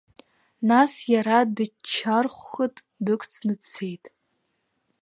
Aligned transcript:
Нас 0.67 0.93
иара 1.13 1.37
дыччархәхыт, 1.55 2.75
дықәҵны 3.05 3.53
дцеит. 3.59 4.05